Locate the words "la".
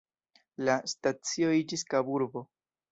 0.69-0.79